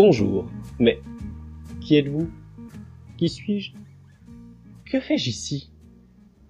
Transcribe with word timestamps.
Bonjour. 0.00 0.46
Mais 0.78 1.00
qui 1.80 1.96
êtes-vous? 1.96 2.30
Qui 3.16 3.28
suis-je? 3.28 3.72
Que 4.88 5.00
fais-je 5.00 5.28
ici? 5.28 5.72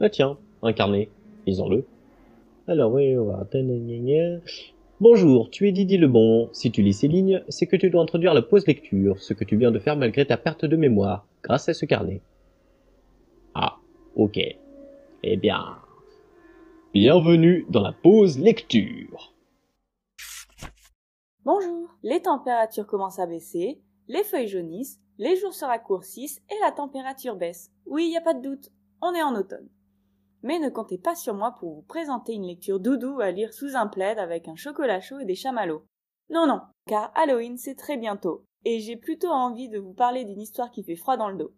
Ah 0.01 0.11
tiens, 0.11 0.37
un 0.61 0.75
carnet. 0.75 1.09
Lisons-le. 1.47 1.87
Alors 2.67 2.93
oui, 2.93 3.17
on 3.17 3.25
va... 3.25 3.49
Bonjour, 5.01 5.49
tu 5.49 5.67
es 5.67 5.73
Didier 5.73 5.97
Lebon. 5.97 6.51
Si 6.53 6.71
tu 6.71 6.83
lis 6.83 6.93
ces 6.93 7.09
lignes, 7.09 7.43
c'est 7.49 7.67
que 7.67 7.77
tu 7.77 7.89
dois 7.89 8.03
introduire 8.03 8.35
la 8.35 8.43
pause 8.43 8.67
lecture, 8.67 9.19
ce 9.19 9.33
que 9.33 9.45
tu 9.45 9.57
viens 9.57 9.71
de 9.71 9.79
faire 9.79 9.97
malgré 9.97 10.27
ta 10.27 10.37
perte 10.37 10.67
de 10.67 10.77
mémoire, 10.77 11.27
grâce 11.43 11.71
à 11.71 11.73
ce 11.73 11.87
carnet. 11.87 12.21
Ah, 13.55 13.79
ok. 14.15 14.39
Eh 15.23 15.37
bien... 15.39 15.79
Bienvenue 16.93 17.65
dans 17.71 17.81
la 17.81 17.93
pause 17.93 18.39
lecture. 18.39 19.33
Bonjour, 21.47 21.78
les 22.03 22.23
températures 22.23 22.87
commencent 22.87 23.19
à 23.19 23.27
baisser, 23.27 23.81
les 24.09 24.25
feuilles 24.25 24.49
jaunissent, 24.49 25.01
les 25.19 25.37
jours 25.37 25.55
se 25.55 25.65
raccourcissent 25.65 26.41
et 26.51 26.59
la 26.63 26.73
température 26.73 27.37
baisse. 27.37 27.71
Oui, 27.87 28.09
y 28.09 28.17
a 28.17 28.21
pas 28.21 28.35
de 28.35 28.43
doute, 28.43 28.71
on 29.03 29.15
est 29.15 29.23
en 29.23 29.35
automne. 29.35 29.69
Mais 30.43 30.59
ne 30.59 30.69
comptez 30.69 30.99
pas 30.99 31.17
sur 31.17 31.35
moi 31.35 31.57
pour 31.59 31.75
vous 31.75 31.83
présenter 31.83 32.35
une 32.35 32.47
lecture 32.47 32.79
doudou 32.79 33.21
à 33.21 33.31
lire 33.31 33.53
sous 33.53 33.75
un 33.75 33.89
plaid 33.89 34.19
avec 34.19 34.47
un 34.47 34.57
chocolat 34.57 35.01
chaud 35.01 35.19
et 35.19 35.25
des 35.25 35.35
chamallows. 35.35 35.85
Non, 36.31 36.47
non, 36.47 36.61
car 36.87 37.11
Halloween 37.17 37.59
c'est 37.59 37.75
très 37.75 37.97
bientôt, 37.97 38.45
et 38.65 38.81
j'ai 38.81 38.97
plutôt 38.97 39.31
envie 39.31 39.69
de 39.69 39.79
vous 39.79 39.95
parler 39.95 40.25
d'une 40.25 40.41
histoire 40.41 40.71
qui 40.71 40.85
fait 40.85 40.97
froid 40.97 41.17
dans 41.17 41.29
le 41.29 41.37
dos. 41.37 41.53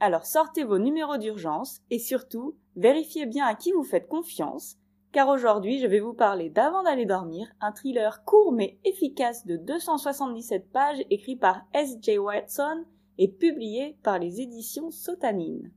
Alors 0.00 0.26
sortez 0.26 0.64
vos 0.64 0.78
numéros 0.78 1.16
d'urgence 1.16 1.80
et 1.90 1.98
surtout, 1.98 2.58
vérifiez 2.74 3.26
bien 3.26 3.46
à 3.46 3.54
qui 3.54 3.72
vous 3.72 3.84
faites 3.84 4.08
confiance 4.08 4.76
car 5.16 5.30
aujourd'hui 5.30 5.78
je 5.78 5.86
vais 5.86 6.00
vous 6.00 6.12
parler 6.12 6.50
d'Avant 6.50 6.82
d'aller 6.82 7.06
dormir, 7.06 7.48
un 7.62 7.72
thriller 7.72 8.22
court 8.26 8.52
mais 8.52 8.78
efficace 8.84 9.46
de 9.46 9.56
277 9.56 10.70
pages 10.70 11.02
écrit 11.08 11.36
par 11.36 11.62
S. 11.72 11.96
J. 12.02 12.18
Watson 12.18 12.84
et 13.16 13.28
publié 13.32 13.96
par 14.02 14.18
les 14.18 14.42
éditions 14.42 14.90
Sotanine. 14.90 15.72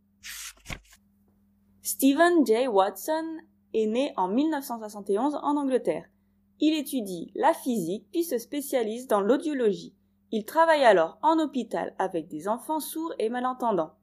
Stephen 1.81 2.45
J. 2.45 2.67
Watson 2.67 3.38
est 3.73 3.86
né 3.86 4.11
en 4.17 4.27
1971 4.27 5.36
en 5.36 5.55
Angleterre. 5.55 6.09
Il 6.59 6.77
étudie 6.77 7.31
la 7.33 7.53
physique 7.53 8.08
puis 8.11 8.25
se 8.25 8.38
spécialise 8.38 9.08
dans 9.08 9.21
l'audiologie. 9.21 9.95
Il 10.31 10.44
travaille 10.44 10.83
alors 10.83 11.17
en 11.21 11.39
hôpital 11.39 11.95
avec 11.97 12.27
des 12.27 12.49
enfants 12.49 12.81
sourds 12.81 13.14
et 13.19 13.30
malentendants. 13.30 13.94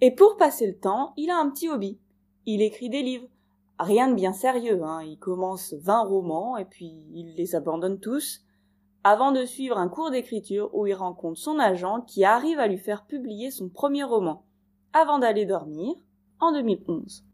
Et 0.00 0.14
pour 0.14 0.38
passer 0.38 0.66
le 0.66 0.78
temps, 0.78 1.12
il 1.18 1.28
a 1.28 1.36
un 1.36 1.50
petit 1.50 1.68
hobby. 1.68 2.00
Il 2.46 2.62
écrit 2.62 2.88
des 2.88 3.02
livres, 3.02 3.28
rien 3.78 4.08
de 4.08 4.14
bien 4.14 4.32
sérieux. 4.32 4.82
Hein. 4.82 5.02
Il 5.02 5.18
commence 5.18 5.74
20 5.74 6.04
romans 6.04 6.56
et 6.56 6.64
puis 6.64 7.04
il 7.12 7.34
les 7.36 7.54
abandonne 7.54 8.00
tous 8.00 8.44
avant 9.04 9.32
de 9.32 9.44
suivre 9.44 9.78
un 9.78 9.88
cours 9.88 10.10
d'écriture 10.10 10.74
où 10.74 10.86
il 10.86 10.94
rencontre 10.94 11.38
son 11.38 11.58
agent 11.58 12.02
qui 12.02 12.24
arrive 12.24 12.58
à 12.58 12.66
lui 12.66 12.78
faire 12.78 13.06
publier 13.06 13.50
son 13.50 13.68
premier 13.68 14.02
roman, 14.02 14.44
avant 14.92 15.18
d'aller 15.18 15.46
dormir, 15.46 15.94
en 16.40 16.52
2011. 16.52 17.24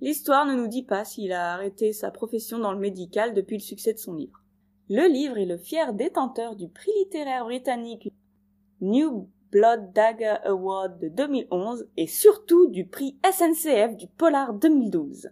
L'histoire 0.00 0.46
ne 0.46 0.54
nous 0.54 0.66
dit 0.66 0.82
pas 0.82 1.04
s'il 1.04 1.32
a 1.32 1.52
arrêté 1.52 1.92
sa 1.92 2.10
profession 2.10 2.58
dans 2.58 2.72
le 2.72 2.80
médical 2.80 3.34
depuis 3.34 3.56
le 3.56 3.62
succès 3.62 3.92
de 3.92 3.98
son 3.98 4.14
livre. 4.14 4.42
Le 4.88 5.06
livre 5.06 5.38
est 5.38 5.46
le 5.46 5.56
fier 5.58 5.94
détenteur 5.94 6.56
du 6.56 6.68
prix 6.68 6.90
littéraire 6.98 7.44
britannique 7.44 8.08
New 8.80 9.30
Blood 9.54 9.92
Dagger 9.92 10.38
Award 10.46 10.98
de 10.98 11.06
2011 11.06 11.86
et 11.96 12.08
surtout 12.08 12.66
du 12.66 12.88
prix 12.88 13.16
SNCF 13.24 13.96
du 13.96 14.08
Polar 14.08 14.52
2012. 14.52 15.30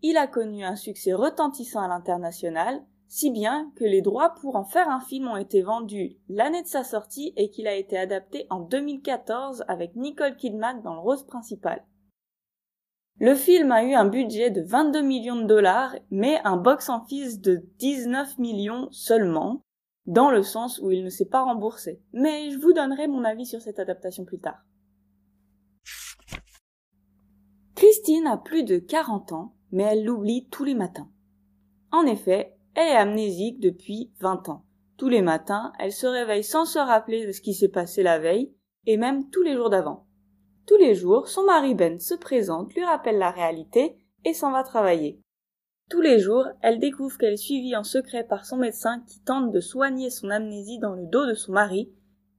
Il 0.00 0.16
a 0.16 0.26
connu 0.26 0.64
un 0.64 0.74
succès 0.74 1.12
retentissant 1.12 1.82
à 1.82 1.88
l'international, 1.88 2.82
si 3.08 3.30
bien 3.30 3.70
que 3.76 3.84
les 3.84 4.00
droits 4.00 4.32
pour 4.40 4.56
en 4.56 4.64
faire 4.64 4.88
un 4.88 5.00
film 5.00 5.28
ont 5.28 5.36
été 5.36 5.60
vendus 5.60 6.16
l'année 6.30 6.62
de 6.62 6.66
sa 6.66 6.82
sortie 6.82 7.34
et 7.36 7.50
qu'il 7.50 7.66
a 7.66 7.74
été 7.74 7.98
adapté 7.98 8.46
en 8.48 8.60
2014 8.60 9.66
avec 9.68 9.96
Nicole 9.96 10.36
Kidman 10.36 10.80
dans 10.80 10.94
le 10.94 11.00
rôle 11.00 11.22
principal. 11.26 11.84
Le 13.20 13.34
film 13.34 13.70
a 13.70 13.84
eu 13.84 13.92
un 13.92 14.06
budget 14.06 14.50
de 14.50 14.62
22 14.62 15.02
millions 15.02 15.36
de 15.36 15.44
dollars, 15.44 15.94
mais 16.10 16.40
un 16.44 16.56
box-office 16.56 17.42
de 17.42 17.62
19 17.80 18.38
millions 18.38 18.88
seulement, 18.92 19.60
dans 20.06 20.30
le 20.30 20.42
sens 20.42 20.78
où 20.80 20.90
il 20.90 21.04
ne 21.04 21.10
s'est 21.10 21.28
pas 21.28 21.42
remboursé. 21.42 22.00
Mais 22.12 22.50
je 22.50 22.58
vous 22.58 22.72
donnerai 22.72 23.08
mon 23.08 23.24
avis 23.24 23.46
sur 23.46 23.60
cette 23.60 23.78
adaptation 23.78 24.24
plus 24.24 24.38
tard. 24.38 24.62
Christine 27.74 28.26
a 28.26 28.36
plus 28.36 28.64
de 28.64 28.78
40 28.78 29.32
ans, 29.32 29.54
mais 29.70 29.82
elle 29.82 30.04
l'oublie 30.04 30.48
tous 30.48 30.64
les 30.64 30.74
matins. 30.74 31.10
En 31.92 32.06
effet, 32.06 32.56
elle 32.74 32.88
est 32.88 32.96
amnésique 32.96 33.60
depuis 33.60 34.12
20 34.20 34.48
ans. 34.48 34.64
Tous 34.96 35.08
les 35.08 35.22
matins, 35.22 35.72
elle 35.78 35.92
se 35.92 36.06
réveille 36.06 36.44
sans 36.44 36.64
se 36.64 36.78
rappeler 36.78 37.26
de 37.26 37.32
ce 37.32 37.40
qui 37.40 37.52
s'est 37.52 37.68
passé 37.68 38.02
la 38.02 38.18
veille, 38.18 38.54
et 38.86 38.96
même 38.96 39.28
tous 39.30 39.42
les 39.42 39.54
jours 39.54 39.70
d'avant. 39.70 40.06
Tous 40.66 40.76
les 40.76 40.94
jours, 40.94 41.28
son 41.28 41.44
mari 41.44 41.74
Ben 41.74 41.98
se 42.00 42.14
présente, 42.14 42.72
lui 42.74 42.84
rappelle 42.84 43.18
la 43.18 43.30
réalité, 43.30 43.98
et 44.24 44.32
s'en 44.32 44.52
va 44.52 44.62
travailler. 44.62 45.20
Tous 45.88 46.00
les 46.00 46.18
jours, 46.18 46.48
elle 46.62 46.80
découvre 46.80 47.16
qu'elle 47.16 47.34
est 47.34 47.36
suivie 47.36 47.76
en 47.76 47.84
secret 47.84 48.24
par 48.26 48.44
son 48.44 48.56
médecin 48.56 49.04
qui 49.06 49.20
tente 49.20 49.52
de 49.52 49.60
soigner 49.60 50.10
son 50.10 50.30
amnésie 50.30 50.80
dans 50.80 50.94
le 50.94 51.06
dos 51.06 51.26
de 51.26 51.34
son 51.34 51.52
mari 51.52 51.92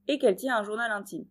et 0.06 0.18
qu'elle 0.18 0.36
tient 0.36 0.58
un 0.58 0.64
journal 0.64 0.92
intime. 0.92 1.26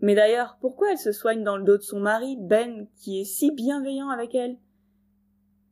Mais 0.00 0.14
d'ailleurs, 0.14 0.56
pourquoi 0.60 0.92
elle 0.92 0.98
se 0.98 1.10
soigne 1.10 1.42
dans 1.42 1.56
le 1.56 1.64
dos 1.64 1.78
de 1.78 1.82
son 1.82 1.98
mari, 1.98 2.36
Ben, 2.38 2.86
qui 2.96 3.20
est 3.20 3.24
si 3.24 3.50
bienveillant 3.50 4.08
avec 4.08 4.36
elle? 4.36 4.56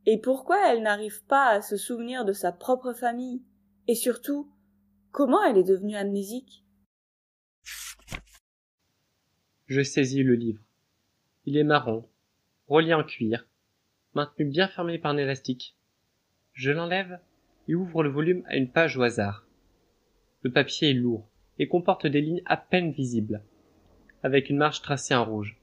Et 0.07 0.19
pourquoi 0.19 0.69
elle 0.69 0.83
n'arrive 0.83 1.25
pas 1.27 1.51
à 1.51 1.63
se 1.63 1.77
souvenir 1.77 2.25
de 2.25 2.33
sa 2.33 2.51
propre 2.51 2.93
famille? 2.93 3.45
Et 3.87 3.95
surtout, 3.95 4.51
comment 5.13 5.45
elle 5.45 5.59
est 5.59 5.63
devenue 5.63 5.95
amnésique? 5.95 6.65
Je 9.67 9.83
saisis 9.83 10.25
le 10.25 10.35
livre. 10.35 10.63
Il 11.45 11.57
est 11.57 11.65
marron, 11.65 12.09
relié 12.67 12.95
en 12.95 13.05
cuir, 13.05 13.47
maintenu 14.15 14.45
bien 14.45 14.69
fermé 14.69 14.99
par 14.99 15.13
un 15.13 15.17
élastique. 15.17 15.77
Je 16.53 16.71
l'enlève 16.71 17.19
et 17.69 17.75
ouvre 17.75 18.03
le 18.03 18.11
volume 18.11 18.45
à 18.47 18.57
une 18.57 18.71
page 18.71 18.97
au 18.97 19.03
hasard. 19.03 19.47
Le 20.43 20.51
papier 20.51 20.91
est 20.91 20.95
lourd 20.95 21.27
et 21.59 21.69
comporte 21.69 22.07
des 22.07 22.21
lignes 22.21 22.43
à 22.45 22.57
peine 22.57 22.91
visibles, 22.91 23.43
avec 24.23 24.51
une 24.51 24.57
marge 24.57 24.83
tracée 24.83 25.15
en 25.15 25.25
rouge. 25.25 25.57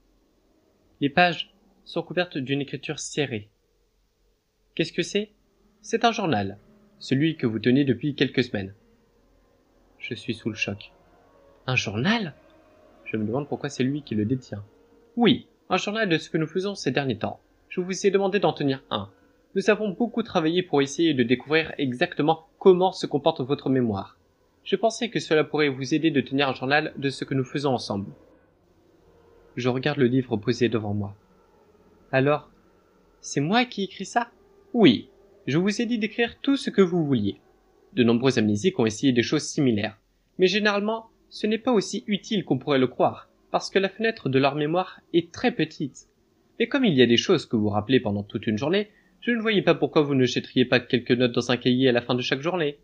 Les 1.00 1.10
pages 1.10 1.54
sont 1.84 2.02
couvertes 2.02 2.38
d'une 2.38 2.60
écriture 2.60 2.98
serrée. 2.98 3.48
Qu'est-ce 4.74 4.92
que 4.92 5.02
c'est? 5.02 5.30
C'est 5.82 6.04
un 6.04 6.12
journal, 6.12 6.58
celui 6.98 7.36
que 7.36 7.46
vous 7.46 7.58
tenez 7.58 7.84
depuis 7.84 8.14
quelques 8.14 8.44
semaines. 8.44 8.74
Je 9.98 10.14
suis 10.14 10.34
sous 10.34 10.48
le 10.48 10.54
choc. 10.54 10.92
Un 11.66 11.76
journal? 11.76 12.34
Je 13.04 13.16
me 13.16 13.26
demande 13.26 13.48
pourquoi 13.48 13.68
c'est 13.68 13.84
lui 13.84 14.02
qui 14.02 14.14
le 14.14 14.24
détient. 14.24 14.64
Oui, 15.16 15.48
un 15.68 15.76
journal 15.76 16.08
de 16.08 16.16
ce 16.16 16.30
que 16.30 16.38
nous 16.38 16.46
faisons 16.46 16.74
ces 16.74 16.90
derniers 16.90 17.18
temps 17.18 17.40
je 17.70 17.80
vous 17.80 18.04
ai 18.04 18.10
demandé 18.10 18.40
d'en 18.40 18.52
tenir 18.52 18.82
un. 18.90 19.08
Nous 19.54 19.70
avons 19.70 19.90
beaucoup 19.90 20.24
travaillé 20.24 20.62
pour 20.62 20.82
essayer 20.82 21.14
de 21.14 21.22
découvrir 21.22 21.72
exactement 21.78 22.48
comment 22.58 22.90
se 22.90 23.06
comporte 23.06 23.40
votre 23.40 23.70
mémoire. 23.70 24.18
Je 24.64 24.74
pensais 24.74 25.08
que 25.08 25.20
cela 25.20 25.44
pourrait 25.44 25.68
vous 25.68 25.94
aider 25.94 26.10
de 26.10 26.20
tenir 26.20 26.48
un 26.48 26.54
journal 26.54 26.92
de 26.96 27.10
ce 27.10 27.24
que 27.24 27.34
nous 27.34 27.44
faisons 27.44 27.72
ensemble. 27.72 28.12
Je 29.54 29.68
regarde 29.68 29.98
le 29.98 30.06
livre 30.06 30.36
posé 30.36 30.68
devant 30.68 30.94
moi. 30.94 31.14
Alors, 32.10 32.50
c'est 33.20 33.40
moi 33.40 33.64
qui 33.64 33.84
écris 33.84 34.04
ça? 34.04 34.30
Oui, 34.74 35.08
je 35.46 35.58
vous 35.58 35.80
ai 35.80 35.86
dit 35.86 35.98
d'écrire 35.98 36.40
tout 36.40 36.56
ce 36.56 36.70
que 36.70 36.82
vous 36.82 37.04
vouliez. 37.04 37.40
De 37.92 38.02
nombreux 38.02 38.38
amnésiques 38.38 38.80
ont 38.80 38.86
essayé 38.86 39.12
des 39.12 39.22
choses 39.22 39.44
similaires, 39.44 39.98
mais 40.38 40.48
généralement, 40.48 41.08
ce 41.28 41.46
n'est 41.46 41.58
pas 41.58 41.72
aussi 41.72 42.02
utile 42.08 42.44
qu'on 42.44 42.58
pourrait 42.58 42.78
le 42.78 42.88
croire, 42.88 43.28
parce 43.52 43.70
que 43.70 43.78
la 43.78 43.88
fenêtre 43.88 44.28
de 44.28 44.38
leur 44.40 44.56
mémoire 44.56 45.00
est 45.12 45.30
très 45.30 45.52
petite. 45.52 46.08
Et 46.60 46.68
comme 46.68 46.84
il 46.84 46.94
y 46.94 47.02
a 47.02 47.06
des 47.06 47.16
choses 47.16 47.46
que 47.46 47.56
vous 47.56 47.70
rappelez 47.70 48.00
pendant 48.00 48.22
toute 48.22 48.46
une 48.46 48.58
journée, 48.58 48.90
je 49.20 49.30
ne 49.30 49.40
voyais 49.40 49.62
pas 49.62 49.74
pourquoi 49.74 50.02
vous 50.02 50.14
ne 50.14 50.26
jetteriez 50.26 50.66
pas 50.66 50.78
quelques 50.78 51.10
notes 51.10 51.32
dans 51.32 51.50
un 51.50 51.56
cahier 51.56 51.88
à 51.88 51.92
la 51.92 52.02
fin 52.02 52.14
de 52.14 52.20
chaque 52.20 52.42
journée. 52.42 52.78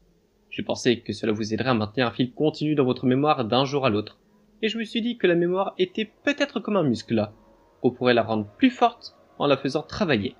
J'ai 0.49 0.63
pensé 0.63 1.01
que 1.01 1.13
cela 1.13 1.33
vous 1.33 1.53
aiderait 1.53 1.69
à 1.69 1.75
maintenir 1.75 2.07
un 2.07 2.11
fil 2.11 2.33
continu 2.33 2.75
dans 2.75 2.87
votre 2.87 3.05
mémoire 3.05 3.45
d'un 3.45 3.67
jour 3.67 3.85
à 3.85 3.91
l'autre. 3.91 4.19
Et 4.63 4.69
je 4.69 4.79
me 4.79 4.85
suis 4.85 5.03
dit 5.03 5.19
que 5.19 5.27
la 5.27 5.35
mémoire 5.35 5.75
était 5.77 6.11
peut-être 6.25 6.59
comme 6.59 6.77
un 6.77 6.83
muscle, 6.83 7.29
qu'on 7.83 7.91
pourrait 7.91 8.15
la 8.15 8.23
rendre 8.23 8.49
plus 8.57 8.71
forte 8.71 9.15
en 9.39 9.47
la 9.47 9.59
faisant 9.59 9.83
travailler. 9.83 10.35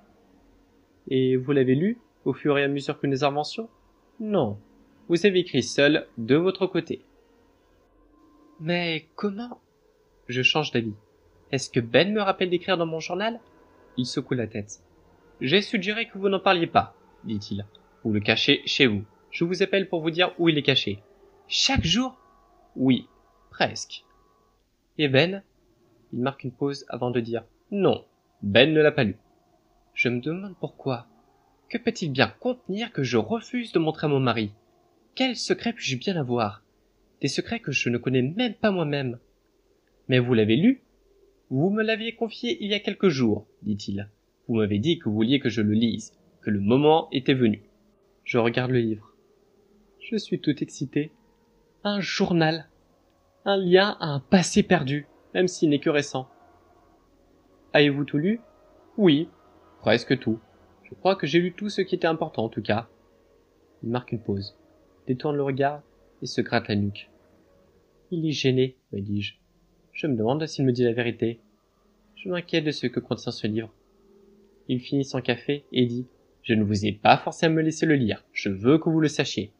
Et 1.07 1.35
vous 1.35 1.51
l'avez 1.51 1.75
lu 1.75 1.99
au 2.25 2.33
fur 2.33 2.57
et 2.57 2.63
à 2.63 2.67
mesure 2.67 2.99
que 2.99 3.05
nous 3.05 3.23
inventions? 3.23 3.69
Non. 4.19 4.57
Vous 5.09 5.27
avez 5.27 5.39
écrit 5.39 5.61
seul 5.61 6.07
de 6.17 6.35
votre 6.35 6.65
côté. 6.65 7.05
Mais 8.59 9.05
comment? 9.15 9.61
Je 10.27 10.41
change 10.41 10.71
d'avis. 10.71 10.95
Est-ce 11.51 11.69
que 11.69 11.79
Ben 11.79 12.13
me 12.13 12.21
rappelle 12.21 12.49
d'écrire 12.49 12.77
dans 12.77 12.85
mon 12.85 12.99
journal? 12.99 13.39
Il 13.97 14.05
secoue 14.05 14.33
la 14.33 14.47
tête. 14.47 14.81
J'ai 15.39 15.61
suggéré 15.61 16.07
que 16.07 16.17
vous 16.17 16.29
n'en 16.29 16.39
parliez 16.39 16.67
pas, 16.67 16.95
dit-il. 17.23 17.65
Vous 18.03 18.11
le 18.11 18.19
cachez 18.19 18.61
chez 18.65 18.87
vous. 18.87 19.03
Je 19.31 19.43
vous 19.43 19.63
appelle 19.63 19.87
pour 19.87 20.01
vous 20.01 20.11
dire 20.11 20.33
où 20.39 20.49
il 20.49 20.57
est 20.57 20.63
caché. 20.63 21.03
Chaque 21.47 21.85
jour? 21.85 22.17
Oui, 22.75 23.07
presque. 23.49 24.03
Et 24.97 25.07
Ben? 25.07 25.43
Il 26.13 26.19
marque 26.19 26.43
une 26.43 26.51
pause 26.51 26.85
avant 26.89 27.11
de 27.11 27.19
dire 27.19 27.43
Non, 27.71 28.03
Ben 28.41 28.73
ne 28.73 28.81
l'a 28.81 28.91
pas 28.91 29.03
lu. 29.03 29.15
Je 29.93 30.09
me 30.09 30.19
demande 30.19 30.55
pourquoi. 30.59 31.07
Que 31.69 31.77
peut-il 31.77 32.11
bien 32.11 32.27
contenir 32.39 32.91
que 32.91 33.03
je 33.03 33.17
refuse 33.17 33.71
de 33.71 33.79
montrer 33.79 34.05
à 34.05 34.09
mon 34.09 34.19
mari? 34.19 34.51
Quel 35.15 35.35
secret 35.35 35.73
puis-je 35.73 35.97
bien 35.97 36.15
avoir? 36.15 36.61
Des 37.21 37.27
secrets 37.27 37.59
que 37.59 37.71
je 37.71 37.89
ne 37.89 37.97
connais 37.97 38.21
même 38.21 38.53
pas 38.53 38.71
moi-même. 38.71 39.17
Mais 40.07 40.19
vous 40.19 40.33
l'avez 40.33 40.55
lu? 40.55 40.81
Vous 41.49 41.69
me 41.69 41.81
l'aviez 41.81 42.13
confié 42.13 42.57
il 42.61 42.71
y 42.71 42.73
a 42.73 42.79
quelques 42.79 43.07
jours, 43.07 43.47
dit-il. 43.61 44.09
Vous 44.47 44.55
m'avez 44.55 44.79
dit 44.79 44.99
que 44.99 45.05
vous 45.07 45.15
vouliez 45.15 45.39
que 45.39 45.47
je 45.47 45.61
le 45.61 45.73
lise, 45.73 46.11
que 46.41 46.49
le 46.49 46.59
moment 46.59 47.07
était 47.11 47.33
venu. 47.33 47.63
Je 48.25 48.37
regarde 48.37 48.71
le 48.71 48.79
livre. 48.79 49.13
Je 50.01 50.17
suis 50.17 50.41
tout 50.41 50.61
excité. 50.61 51.11
Un 51.85 52.01
journal. 52.01 52.67
Un 53.45 53.55
lien 53.55 53.95
à 54.01 54.07
un 54.07 54.19
passé 54.19 54.61
perdu, 54.61 55.07
même 55.33 55.47
s'il 55.47 55.69
n'est 55.69 55.79
que 55.79 55.89
récent. 55.89 56.27
Avez-vous 57.71 58.03
tout 58.03 58.17
lu? 58.17 58.41
Oui, 58.97 59.29
presque 59.79 60.19
tout. 60.19 60.39
Je 60.83 60.95
crois 60.95 61.15
que 61.15 61.27
j'ai 61.27 61.39
lu 61.39 61.53
tout 61.53 61.69
ce 61.69 61.81
qui 61.81 61.95
était 61.95 62.07
important 62.07 62.43
en 62.43 62.49
tout 62.49 62.61
cas. 62.61 62.89
Il 63.83 63.89
marque 63.89 64.11
une 64.11 64.21
pause, 64.21 64.57
détourne 65.07 65.37
le 65.37 65.43
regard 65.43 65.81
et 66.21 66.25
se 66.25 66.41
gratte 66.41 66.67
la 66.67 66.75
nuque. 66.75 67.09
Il 68.11 68.27
est 68.27 68.31
gêné, 68.31 68.77
me 68.91 68.99
dis-je. 68.99 69.35
Je 69.97 70.05
me 70.05 70.15
demande 70.15 70.45
s'il 70.45 70.63
me 70.63 70.71
dit 70.71 70.83
la 70.83 70.93
vérité. 70.93 71.39
Je 72.15 72.29
m'inquiète 72.29 72.63
de 72.63 72.69
ce 72.69 72.85
que 72.85 72.99
contient 72.99 73.31
ce 73.31 73.47
livre. 73.47 73.73
Il 74.67 74.79
finit 74.79 75.03
son 75.03 75.21
café 75.21 75.65
et 75.71 75.87
dit 75.87 76.05
Je 76.43 76.53
ne 76.53 76.63
vous 76.63 76.85
ai 76.85 76.91
pas 76.91 77.17
forcé 77.17 77.47
à 77.47 77.49
me 77.49 77.63
laisser 77.63 77.87
le 77.87 77.95
lire. 77.95 78.23
Je 78.31 78.49
veux 78.49 78.77
que 78.77 78.89
vous 78.89 78.99
le 78.99 79.07
sachiez. 79.07 79.51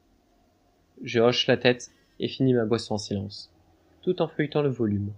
Je 1.02 1.20
hoche 1.20 1.48
la 1.48 1.58
tête 1.58 1.90
et 2.20 2.28
finis 2.28 2.54
ma 2.54 2.66
boisson 2.66 2.94
en 2.94 2.98
silence, 3.00 3.52
tout 4.04 4.22
en 4.22 4.28
feuilletant 4.28 4.62
le 4.62 4.70
volume. 4.70 5.12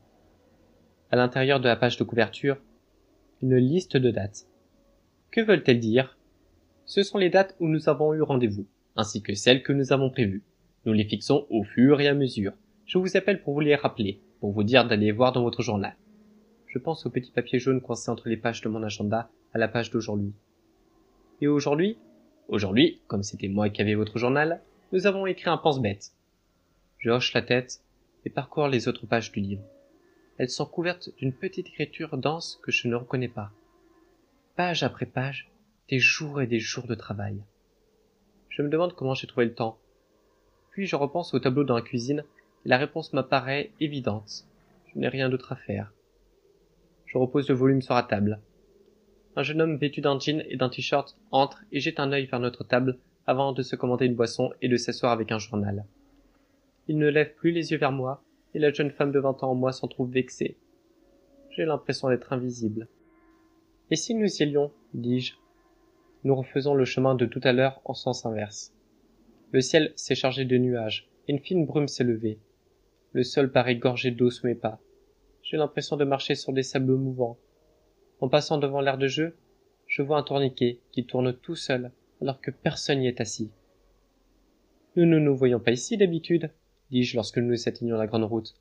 À 1.12 1.18
l'intérieur 1.18 1.60
de 1.60 1.68
la 1.68 1.76
page 1.76 1.98
de 1.98 2.06
couverture, 2.06 2.56
une 3.42 3.58
liste 3.58 3.98
de 3.98 4.12
dates. 4.12 4.48
Que 5.32 5.42
veulent-elles 5.42 5.82
dire? 5.82 6.18
Ce 6.86 7.04
sont 7.04 7.18
les 7.18 7.30
dates 7.30 7.58
où 7.60 7.68
nous 7.68 7.90
avons 7.90 8.14
eu 8.14 8.22
rendez-vous, 8.22 8.68
ainsi 8.96 9.22
que 9.22 9.36
celles 9.36 9.64
que 9.64 9.74
nous 9.74 9.92
avons 9.92 10.12
prévues. 10.12 10.44
Nous 10.86 10.94
les 10.94 11.04
fixons 11.04 11.46
au 11.50 11.66
fur 11.66 12.00
et 12.00 12.08
à 12.08 12.14
mesure. 12.14 12.54
Je 12.86 12.98
vous 12.98 13.18
appelle 13.18 13.42
pour 13.42 13.54
vous 13.54 13.60
les 13.60 13.76
rappeler, 13.76 14.22
pour 14.40 14.52
vous 14.52 14.64
dire 14.64 14.88
d'aller 14.88 15.12
voir 15.12 15.32
dans 15.32 15.44
votre 15.44 15.62
journal. 15.62 15.96
Je 16.68 16.78
pense 16.78 17.06
au 17.06 17.10
petit 17.10 17.32
papier 17.32 17.60
jaune 17.60 17.82
coincé 17.82 18.12
entre 18.12 18.30
les 18.30 18.38
pages 18.38 18.62
de 18.62 18.70
mon 18.70 18.84
agenda 18.84 19.30
à 19.54 19.58
la 19.58 19.68
page 19.68 19.90
d'aujourd'hui. 19.90 20.34
Et 21.42 21.48
aujourd'hui? 21.48 21.98
Aujourd'hui, 22.48 23.00
comme 23.08 23.24
c'était 23.24 23.48
moi 23.48 23.70
qui 23.70 23.82
avais 23.82 23.96
votre 23.96 24.18
journal, 24.18 24.62
nous 24.92 25.08
avons 25.08 25.26
écrit 25.26 25.50
un 25.50 25.58
pense-bête. 25.58 26.12
Je 26.98 27.10
hoche 27.10 27.34
la 27.34 27.42
tête 27.42 27.82
et 28.26 28.30
parcours 28.30 28.68
les 28.68 28.88
autres 28.88 29.06
pages 29.06 29.32
du 29.32 29.40
livre. 29.40 29.64
Elles 30.38 30.50
sont 30.50 30.66
couvertes 30.66 31.10
d'une 31.18 31.34
petite 31.34 31.68
écriture 31.68 32.18
dense 32.18 32.60
que 32.64 32.72
je 32.72 32.88
ne 32.88 32.96
reconnais 32.96 33.28
pas. 33.28 33.52
Page 34.56 34.84
après 34.84 35.06
page, 35.06 35.50
des 35.90 36.00
jours 36.00 36.42
et 36.42 36.48
des 36.48 36.60
jours 36.60 36.88
de 36.88 36.96
travail. 36.96 37.42
Je 38.50 38.62
me 38.62 38.70
demande 38.70 38.94
comment 38.94 39.14
j'ai 39.14 39.28
trouvé 39.28 39.46
le 39.46 39.54
temps. 39.54 39.78
Puis 40.72 40.86
je 40.86 40.96
repense 40.96 41.34
au 41.34 41.40
tableau 41.40 41.64
dans 41.64 41.76
la 41.76 41.82
cuisine 41.82 42.24
la 42.70 42.78
réponse 42.78 43.14
m'apparaît 43.14 43.72
évidente. 43.80 44.46
Je 44.86 45.00
n'ai 45.00 45.08
rien 45.08 45.28
d'autre 45.28 45.54
à 45.54 45.56
faire. 45.56 45.92
Je 47.08 47.18
repose 47.18 47.50
le 47.50 47.56
volume 47.56 47.82
sur 47.82 47.96
la 47.96 48.04
table. 48.04 48.40
Un 49.36 49.42
jeune 49.42 49.60
homme 49.60 49.78
vêtu 49.78 50.02
d'un 50.02 50.20
jean 50.20 50.44
et 50.48 50.56
d'un 50.56 50.70
t-shirt 50.70 51.18
entre 51.32 51.64
et 51.72 51.80
jette 51.80 52.00
un 52.00 52.12
œil 52.12 52.28
vers 52.28 52.40
notre 52.40 52.64
table 52.64 53.00
avant 53.26 53.54
de 53.54 53.64
se 53.64 53.76
commander 53.76 54.06
une 54.06 54.14
boisson 54.14 54.52
et 54.62 54.68
de 54.70 54.78
s'asseoir 54.78 55.12
avec 55.12 55.32
un 55.32 55.40
journal. 55.40 55.84
Il 56.88 57.00
ne 57.00 57.10
lève 57.10 57.34
plus 57.34 57.50
les 57.50 57.72
yeux 57.72 57.80
vers 57.80 57.92
moi, 57.92 58.24
et 58.54 58.60
la 58.60 58.72
jeune 58.72 58.92
femme 58.92 59.12
de 59.12 59.20
vingt 59.20 59.42
ans 59.44 59.50
en 59.50 59.56
moi 59.56 59.72
s'en 59.72 59.88
trouve 59.88 60.12
vexée. 60.12 60.56
J'ai 61.50 61.66
l'impression 61.66 62.10
d'être 62.10 62.34
invisible. 62.34 62.88
Et 63.90 63.96
si 63.96 64.14
nous 64.14 64.28
y 64.28 64.44
allions, 64.44 64.72
dis-je. 64.94 65.34
Nous 66.24 66.36
refaisons 66.36 66.76
le 66.76 66.86
chemin 66.86 67.16
de 67.16 67.26
tout 67.26 67.42
à 67.44 67.52
l'heure 67.52 67.82
en 67.86 67.96
sens 67.96 68.28
inverse. 68.28 68.76
Le 69.54 69.62
ciel 69.62 69.92
s'est 69.96 70.14
chargé 70.14 70.46
de 70.46 70.58
nuages, 70.60 71.10
et 71.28 71.32
une 71.32 71.40
fine 71.40 71.66
brume 71.66 71.88
s'est 71.88 72.04
levée. 72.04 72.38
Le 73.14 73.24
sol 73.24 73.52
paraît 73.52 73.76
gorgé 73.76 74.12
d'eau 74.12 74.30
sous 74.30 74.46
mes 74.46 74.56
pas. 74.56 74.80
J'ai 75.42 75.58
l'impression 75.58 75.98
de 75.98 76.04
marcher 76.06 76.36
sur 76.36 76.54
des 76.54 76.64
sables 76.64 76.94
mouvants. 76.94 77.38
En 78.22 78.30
passant 78.30 78.58
devant 78.58 78.82
l'air 78.82 78.98
de 78.98 79.08
jeu, 79.08 79.36
je 79.88 80.04
vois 80.04 80.18
un 80.18 80.24
tourniquet 80.24 80.80
qui 80.92 81.06
tourne 81.06 81.34
tout 81.34 81.56
seul, 81.56 81.92
alors 82.22 82.40
que 82.40 82.52
personne 82.52 83.00
n'y 83.00 83.08
est 83.08 83.22
assis. 83.22 83.50
Nous 84.96 85.06
ne 85.06 85.18
nous 85.18 85.36
voyons 85.36 85.60
pas 85.60 85.72
ici 85.72 85.98
d'habitude, 85.98 86.52
dis-je 86.92 87.16
lorsque 87.16 87.40
nous 87.40 87.68
atteignions 87.68 87.98
la 87.98 88.06
grande 88.06 88.26
route. 88.26 88.54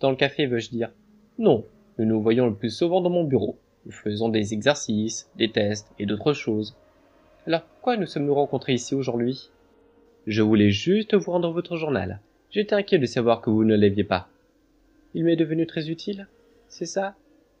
Dans 0.00 0.10
le 0.10 0.16
café, 0.16 0.46
veux-je 0.46 0.70
dire. 0.70 0.92
Non, 1.38 1.64
nous 1.98 2.04
nous 2.04 2.20
voyons 2.20 2.46
le 2.46 2.54
plus 2.54 2.70
souvent 2.70 3.00
dans 3.00 3.10
mon 3.10 3.24
bureau. 3.24 3.58
Nous 3.86 3.92
faisons 3.92 4.28
des 4.28 4.52
exercices, 4.52 5.30
des 5.36 5.50
tests 5.50 5.90
et 5.98 6.04
d'autres 6.04 6.34
choses. 6.34 6.76
Alors 7.46 7.62
pourquoi 7.62 7.96
nous 7.96 8.06
sommes-nous 8.06 8.34
rencontrés 8.34 8.74
ici 8.74 8.94
aujourd'hui? 8.94 9.50
Je 10.26 10.42
voulais 10.42 10.70
juste 10.70 11.14
vous 11.14 11.30
rendre 11.30 11.50
votre 11.52 11.76
journal. 11.76 12.20
J'étais 12.50 12.74
inquiet 12.74 12.98
de 12.98 13.06
savoir 13.06 13.40
que 13.40 13.50
vous 13.50 13.64
ne 13.64 13.76
l'aviez 13.76 14.04
pas. 14.04 14.28
Il 15.14 15.24
m'est 15.24 15.36
devenu 15.36 15.66
très 15.66 15.90
utile, 15.90 16.28
c'est 16.68 16.86
ça? 16.86 17.14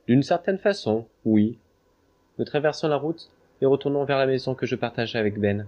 D'une 0.06 0.22
certaine 0.22 0.58
façon, 0.58 1.06
oui. 1.24 1.58
Nous 2.38 2.44
traversons 2.44 2.88
la 2.88 2.96
route 2.96 3.30
et 3.60 3.66
retournons 3.66 4.04
vers 4.04 4.18
la 4.18 4.26
maison 4.26 4.54
que 4.54 4.66
je 4.66 4.76
partage 4.76 5.16
avec 5.16 5.38
Ben. 5.38 5.66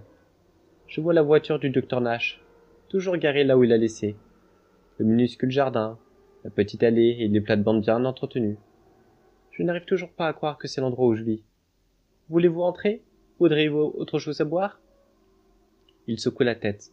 Je 0.87 1.01
vois 1.01 1.13
la 1.13 1.21
voiture 1.21 1.59
du 1.59 1.69
docteur 1.69 2.01
Nash, 2.01 2.41
toujours 2.89 3.17
garée 3.17 3.43
là 3.43 3.57
où 3.57 3.63
il 3.63 3.69
l'a 3.69 3.77
laissée 3.77 4.15
le 5.01 5.07
minuscule 5.07 5.49
jardin, 5.49 5.97
la 6.43 6.51
petite 6.51 6.83
allée 6.83 7.17
et 7.19 7.27
les 7.27 7.41
plates-bandes 7.41 7.81
bien 7.81 8.05
entretenues. 8.05 8.57
Je 9.49 9.63
n'arrive 9.63 9.85
toujours 9.85 10.11
pas 10.11 10.27
à 10.27 10.33
croire 10.33 10.59
que 10.59 10.67
c'est 10.67 10.79
l'endroit 10.79 11.07
où 11.07 11.15
je 11.15 11.23
vis. 11.23 11.43
Voulez-vous 12.29 12.61
entrer? 12.61 13.01
Voudriez-vous 13.39 13.93
autre 13.95 14.19
chose 14.19 14.41
à 14.41 14.45
boire? 14.45 14.79
Il 16.05 16.19
secoue 16.19 16.43
la 16.43 16.53
tête. 16.53 16.91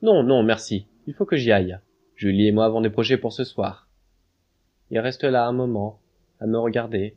Non, 0.00 0.22
non, 0.22 0.42
merci. 0.42 0.86
Il 1.06 1.14
faut 1.14 1.24
que 1.24 1.36
j'y 1.36 1.52
aille. 1.52 1.78
Julie 2.16 2.48
et 2.48 2.52
moi 2.52 2.64
avons 2.64 2.80
des 2.80 2.90
projets 2.90 3.18
pour 3.18 3.32
ce 3.32 3.44
soir. 3.44 3.88
Il 4.90 4.98
reste 4.98 5.24
là 5.24 5.46
un 5.46 5.52
moment, 5.52 6.00
à 6.40 6.46
me 6.46 6.58
regarder. 6.58 7.16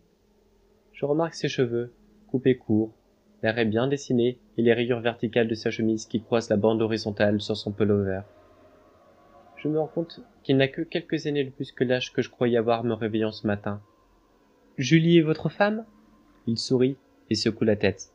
Je 0.94 1.06
remarque 1.06 1.36
ses 1.36 1.50
cheveux, 1.50 1.94
coupés 2.28 2.58
courts, 2.58 2.94
l'air 3.44 3.58
est 3.60 3.66
bien 3.66 3.88
dessiné 3.88 4.40
et 4.58 4.62
les 4.62 4.74
rayures 4.74 5.02
verticales 5.02 5.48
de 5.48 5.56
sa 5.56 5.72
chemise 5.72 6.06
qui 6.06 6.22
croisent 6.22 6.50
la 6.50 6.58
bande 6.58 6.82
horizontale 6.82 7.40
sur 7.42 7.56
son 7.56 7.72
pullover 7.72 8.22
je 9.58 9.68
me 9.68 9.80
rends 9.80 9.88
compte 9.88 10.22
qu'il 10.44 10.58
n'a 10.58 10.68
que 10.68 10.82
quelques 10.82 11.28
années 11.28 11.44
de 11.44 11.50
plus 11.50 11.72
que 11.72 11.84
l'âge 11.84 12.14
que 12.14 12.22
je 12.22 12.30
croyais 12.30 12.58
avoir 12.58 12.84
me 12.84 12.94
réveillant 12.94 13.32
ce 13.32 13.48
matin. 13.48 13.82
Julie 14.78 15.18
est 15.18 15.24
votre 15.24 15.50
femme? 15.50 15.86
Il 16.46 16.58
sourit 16.58 16.98
et 17.30 17.36
secoue 17.36 17.66
la 17.66 17.76
tête. 17.76 18.14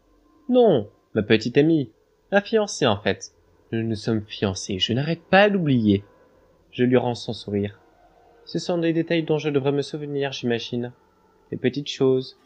Non, 0.48 0.88
ma 1.14 1.22
petite 1.22 1.58
amie. 1.58 1.90
Ma 2.30 2.40
fiancée, 2.40 2.86
en 2.86 2.96
fait. 2.96 3.34
Nous 3.72 3.82
nous 3.82 3.96
sommes 3.96 4.20
fiancés, 4.20 4.78
je 4.78 4.92
n'arrête 4.92 5.22
pas 5.22 5.48
d'oublier. 5.48 6.04
Je 6.72 6.84
lui 6.84 6.98
rends 6.98 7.14
son 7.14 7.32
sourire. 7.32 7.80
Ce 8.44 8.58
sont 8.58 8.76
des 8.76 8.92
détails 8.92 9.22
dont 9.22 9.38
je 9.38 9.48
devrais 9.48 9.72
me 9.72 9.80
souvenir, 9.80 10.30
j'imagine. 10.30 10.92
Les 11.50 11.56
petites 11.56 11.88
choses. 11.88 12.38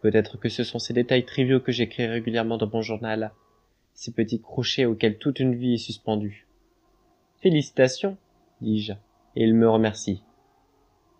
Peut-être 0.00 0.38
que 0.38 0.48
ce 0.48 0.62
sont 0.62 0.78
ces 0.78 0.92
détails 0.92 1.24
triviaux 1.24 1.58
que 1.58 1.72
j'écris 1.72 2.06
régulièrement 2.06 2.56
dans 2.56 2.70
mon 2.72 2.82
journal. 2.82 3.32
Ces 3.94 4.12
petits 4.12 4.40
crochets 4.40 4.84
auxquels 4.84 5.18
toute 5.18 5.40
une 5.40 5.56
vie 5.56 5.74
est 5.74 5.78
suspendue. 5.78 6.46
Félicitations, 7.42 8.16
dis-je, 8.60 8.92
et 8.92 9.42
il 9.42 9.56
me 9.56 9.68
remercie. 9.68 10.22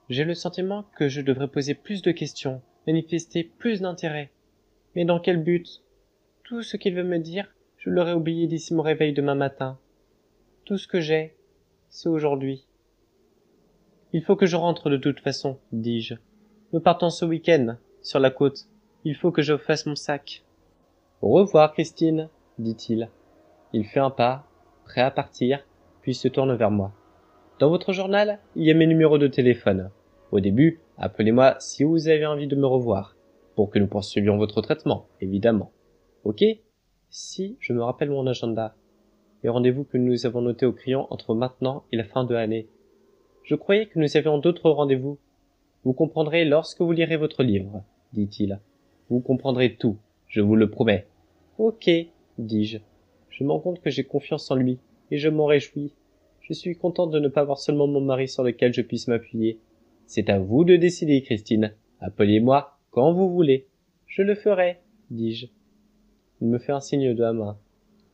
J'ai 0.08 0.22
le 0.22 0.34
sentiment 0.34 0.84
que 0.96 1.08
je 1.08 1.22
devrais 1.22 1.48
poser 1.48 1.74
plus 1.74 2.02
de 2.02 2.12
questions, 2.12 2.62
manifester 2.86 3.42
plus 3.42 3.80
d'intérêt. 3.80 4.30
Mais 4.94 5.04
dans 5.04 5.18
quel 5.18 5.42
but? 5.42 5.82
Tout 6.44 6.62
ce 6.62 6.76
qu'il 6.76 6.94
veut 6.94 7.02
me 7.02 7.18
dire, 7.18 7.52
je 7.80 7.88
l'aurais 7.88 8.12
oublié 8.12 8.46
d'ici 8.46 8.74
mon 8.74 8.82
réveil 8.82 9.14
demain 9.14 9.34
matin. 9.34 9.78
Tout 10.66 10.76
ce 10.76 10.86
que 10.86 11.00
j'ai, 11.00 11.34
c'est 11.88 12.10
aujourd'hui. 12.10 12.66
Il 14.12 14.22
faut 14.22 14.36
que 14.36 14.44
je 14.44 14.56
rentre 14.56 14.90
de 14.90 14.98
toute 14.98 15.20
façon, 15.20 15.58
dis-je. 15.72 16.14
Nous 16.74 16.80
partons 16.80 17.08
ce 17.08 17.24
week-end, 17.24 17.76
sur 18.02 18.20
la 18.20 18.30
côte. 18.30 18.68
Il 19.04 19.16
faut 19.16 19.32
que 19.32 19.40
je 19.40 19.56
fasse 19.56 19.86
mon 19.86 19.94
sac. 19.94 20.44
Au 21.22 21.30
revoir, 21.30 21.72
Christine, 21.72 22.28
dit-il. 22.58 23.08
Il 23.72 23.86
fait 23.86 24.00
un 24.00 24.10
pas, 24.10 24.46
prêt 24.84 25.00
à 25.00 25.10
partir, 25.10 25.64
puis 26.02 26.14
se 26.14 26.28
tourne 26.28 26.54
vers 26.54 26.70
moi. 26.70 26.92
Dans 27.60 27.70
votre 27.70 27.94
journal, 27.94 28.40
il 28.56 28.64
y 28.64 28.70
a 28.70 28.74
mes 28.74 28.86
numéros 28.86 29.16
de 29.16 29.26
téléphone. 29.26 29.90
Au 30.32 30.40
début, 30.40 30.80
appelez-moi 30.98 31.56
si 31.60 31.84
vous 31.84 32.08
avez 32.08 32.26
envie 32.26 32.46
de 32.46 32.56
me 32.56 32.66
revoir, 32.66 33.16
pour 33.54 33.70
que 33.70 33.78
nous 33.78 33.86
poursuivions 33.86 34.36
votre 34.36 34.60
traitement, 34.60 35.06
évidemment. 35.22 35.72
Ok? 36.24 36.44
Si, 37.12 37.56
je 37.58 37.72
me 37.72 37.82
rappelle 37.82 38.10
mon 38.10 38.28
agenda. 38.28 38.76
Les 39.42 39.48
rendez-vous 39.48 39.82
que 39.82 39.98
nous 39.98 40.26
avons 40.26 40.42
notés 40.42 40.64
au 40.64 40.72
crayon 40.72 41.08
entre 41.10 41.34
maintenant 41.34 41.82
et 41.90 41.96
la 41.96 42.04
fin 42.04 42.22
de 42.22 42.34
l'année. 42.34 42.68
Je 43.42 43.56
croyais 43.56 43.86
que 43.86 43.98
nous 43.98 44.16
avions 44.16 44.38
d'autres 44.38 44.70
rendez-vous. 44.70 45.18
Vous 45.82 45.92
comprendrez 45.92 46.44
lorsque 46.44 46.80
vous 46.80 46.92
lirez 46.92 47.16
votre 47.16 47.42
livre, 47.42 47.82
dit-il. 48.12 48.60
Vous 49.08 49.18
comprendrez 49.18 49.74
tout, 49.74 49.96
je 50.28 50.40
vous 50.40 50.54
le 50.54 50.70
promets. 50.70 51.08
Ok, 51.58 51.90
dis-je. 52.38 52.78
Je 53.28 53.42
me 53.42 53.50
rends 53.50 53.58
compte 53.58 53.80
que 53.80 53.90
j'ai 53.90 54.04
confiance 54.04 54.48
en 54.52 54.54
lui, 54.54 54.78
et 55.10 55.18
je 55.18 55.28
m'en 55.28 55.46
réjouis. 55.46 55.94
Je 56.42 56.52
suis 56.52 56.76
content 56.76 57.08
de 57.08 57.18
ne 57.18 57.28
pas 57.28 57.40
avoir 57.40 57.58
seulement 57.58 57.88
mon 57.88 58.00
mari 58.00 58.28
sur 58.28 58.44
lequel 58.44 58.72
je 58.72 58.82
puisse 58.82 59.08
m'appuyer. 59.08 59.58
C'est 60.06 60.30
à 60.30 60.38
vous 60.38 60.62
de 60.62 60.76
décider, 60.76 61.22
Christine. 61.22 61.74
Appelez-moi 62.00 62.78
quand 62.92 63.12
vous 63.12 63.32
voulez. 63.32 63.66
Je 64.06 64.22
le 64.22 64.36
ferai, 64.36 64.78
dis-je. 65.10 65.48
Il 66.40 66.48
me 66.48 66.58
fait 66.58 66.72
un 66.72 66.80
signe 66.80 67.14
de 67.14 67.22
la 67.22 67.32
main, 67.32 67.58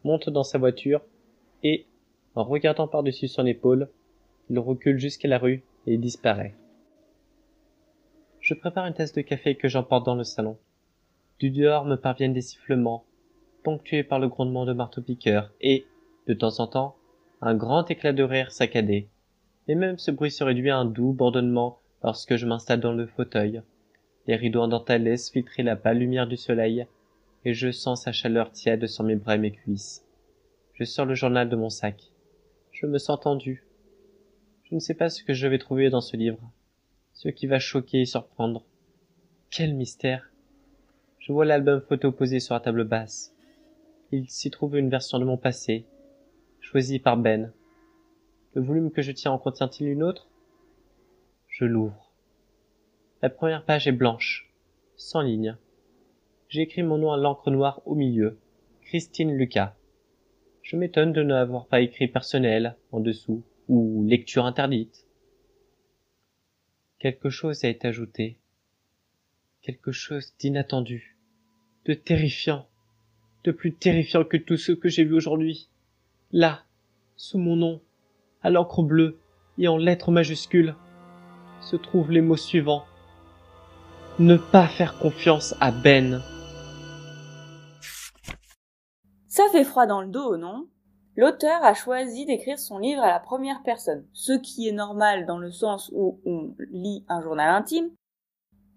monte 0.04 0.30
dans 0.30 0.42
sa 0.42 0.58
voiture 0.58 1.00
et, 1.62 1.86
En 2.34 2.44
regardant 2.44 2.86
par-dessus 2.86 3.28
son 3.28 3.46
épaule, 3.46 3.88
il 4.50 4.58
recule 4.58 4.98
jusqu'à 4.98 5.28
la 5.28 5.38
rue 5.38 5.62
et 5.86 5.96
disparaît. 5.96 6.54
Je 8.40 8.54
prépare 8.54 8.86
une 8.86 8.94
tasse 8.94 9.12
de 9.12 9.22
café 9.22 9.54
que 9.56 9.68
j'emporte 9.68 10.06
dans 10.06 10.14
le 10.14 10.24
salon. 10.24 10.58
Du 11.38 11.50
dehors 11.50 11.84
me 11.84 11.96
parviennent 11.96 12.32
des 12.32 12.42
sifflements, 12.42 13.04
ponctués 13.62 14.04
par 14.04 14.20
le 14.20 14.28
grondement 14.28 14.66
de 14.66 14.72
marteau-piqueur, 14.72 15.50
et, 15.60 15.86
de 16.26 16.34
temps 16.34 16.60
en 16.60 16.66
temps, 16.66 16.96
un 17.40 17.54
grand 17.54 17.90
éclat 17.90 18.12
de 18.12 18.22
rire 18.22 18.52
saccadé. 18.52 19.08
Et 19.68 19.74
même 19.74 19.98
ce 19.98 20.10
bruit 20.10 20.30
se 20.30 20.44
réduit 20.44 20.70
à 20.70 20.78
un 20.78 20.84
doux 20.84 21.12
bourdonnement 21.12 21.80
lorsque 22.04 22.36
je 22.36 22.46
m'installe 22.46 22.80
dans 22.80 22.92
le 22.92 23.06
fauteuil. 23.06 23.62
Les 24.26 24.36
rideaux 24.36 24.60
en 24.60 24.68
dentelle 24.68 25.04
laissent 25.04 25.30
filtrer 25.30 25.62
la 25.62 25.76
pâle 25.76 25.98
lumière 25.98 26.26
du 26.26 26.36
soleil, 26.36 26.86
et 27.46 27.54
je 27.54 27.70
sens 27.70 28.02
sa 28.02 28.10
chaleur 28.10 28.50
tiède 28.50 28.88
sur 28.88 29.04
mes 29.04 29.14
bras 29.14 29.36
et 29.36 29.38
mes 29.38 29.52
cuisses. 29.52 30.04
Je 30.74 30.82
sors 30.82 31.06
le 31.06 31.14
journal 31.14 31.48
de 31.48 31.54
mon 31.54 31.70
sac. 31.70 32.10
Je 32.72 32.86
me 32.86 32.98
sens 32.98 33.20
tendu. 33.20 33.64
Je 34.64 34.74
ne 34.74 34.80
sais 34.80 34.94
pas 34.94 35.08
ce 35.08 35.22
que 35.22 35.32
je 35.32 35.46
vais 35.46 35.58
trouver 35.58 35.88
dans 35.88 36.00
ce 36.00 36.16
livre, 36.16 36.40
ce 37.12 37.28
qui 37.28 37.46
va 37.46 37.60
choquer 37.60 38.00
et 38.00 38.04
surprendre. 38.04 38.66
Quel 39.48 39.74
mystère. 39.74 40.28
Je 41.20 41.32
vois 41.32 41.44
l'album 41.44 41.80
photo 41.80 42.10
posé 42.10 42.40
sur 42.40 42.54
la 42.54 42.60
table 42.60 42.82
basse. 42.82 43.32
Il 44.10 44.28
s'y 44.28 44.50
trouve 44.50 44.76
une 44.76 44.90
version 44.90 45.20
de 45.20 45.24
mon 45.24 45.36
passé, 45.36 45.86
choisie 46.58 46.98
par 46.98 47.16
Ben. 47.16 47.52
Le 48.54 48.62
volume 48.62 48.90
que 48.90 49.02
je 49.02 49.12
tiens 49.12 49.30
en 49.30 49.38
contient-il 49.38 49.86
une 49.86 50.02
autre? 50.02 50.28
Je 51.46 51.64
l'ouvre. 51.64 52.10
La 53.22 53.30
première 53.30 53.64
page 53.64 53.86
est 53.86 53.92
blanche, 53.92 54.52
sans 54.96 55.20
ligne. 55.20 55.56
J'ai 56.56 56.62
écrit 56.62 56.82
mon 56.82 56.96
nom 56.96 57.12
à 57.12 57.18
l'encre 57.18 57.50
noire 57.50 57.82
au 57.84 57.94
milieu. 57.94 58.38
Christine 58.80 59.36
Lucas. 59.36 59.76
Je 60.62 60.76
m'étonne 60.76 61.12
de 61.12 61.22
n'avoir 61.22 61.66
pas 61.66 61.82
écrit 61.82 62.08
personnel 62.08 62.78
en 62.92 63.00
dessous, 63.00 63.44
ou 63.68 64.06
lecture 64.08 64.46
interdite. 64.46 65.06
Quelque 66.98 67.28
chose 67.28 67.62
a 67.62 67.68
été 67.68 67.86
ajouté. 67.86 68.38
Quelque 69.60 69.92
chose 69.92 70.32
d'inattendu, 70.38 71.18
de 71.84 71.92
terrifiant, 71.92 72.66
de 73.44 73.52
plus 73.52 73.74
terrifiant 73.74 74.24
que 74.24 74.38
tout 74.38 74.56
ce 74.56 74.72
que 74.72 74.88
j'ai 74.88 75.04
vu 75.04 75.12
aujourd'hui. 75.12 75.68
Là, 76.32 76.62
sous 77.16 77.36
mon 77.36 77.56
nom, 77.56 77.82
à 78.40 78.48
l'encre 78.48 78.82
bleue 78.82 79.18
et 79.58 79.68
en 79.68 79.76
lettres 79.76 80.10
majuscules, 80.10 80.74
se 81.60 81.76
trouvent 81.76 82.12
les 82.12 82.22
mots 82.22 82.38
suivants. 82.38 82.86
Ne 84.18 84.38
pas 84.38 84.68
faire 84.68 84.98
confiance 84.98 85.54
à 85.60 85.70
Ben. 85.70 86.22
Ça 89.36 89.42
fait 89.52 89.64
froid 89.64 89.84
dans 89.84 90.00
le 90.00 90.08
dos, 90.08 90.38
non? 90.38 90.66
L'auteur 91.14 91.62
a 91.62 91.74
choisi 91.74 92.24
d'écrire 92.24 92.58
son 92.58 92.78
livre 92.78 93.02
à 93.02 93.10
la 93.10 93.20
première 93.20 93.62
personne, 93.62 94.06
ce 94.14 94.32
qui 94.32 94.66
est 94.66 94.72
normal 94.72 95.26
dans 95.26 95.36
le 95.36 95.50
sens 95.50 95.90
où 95.94 96.18
on 96.24 96.54
lit 96.70 97.04
un 97.06 97.20
journal 97.20 97.54
intime, 97.54 97.90